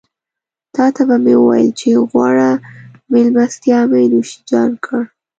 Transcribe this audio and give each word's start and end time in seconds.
تاته 0.75 1.01
به 1.09 1.15
مې 1.23 1.33
وويل 1.39 1.69
چې 1.79 1.89
غوړه 2.09 2.51
مېلمستيا 3.11 3.79
مې 3.91 4.03
نوشيجان 4.11 4.71
کړه. 4.83 5.01